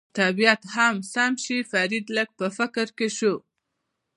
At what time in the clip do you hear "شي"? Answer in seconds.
1.43-1.57